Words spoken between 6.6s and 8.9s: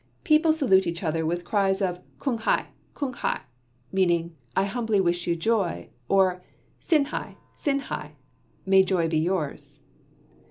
"Sin hi! Sin hi!" May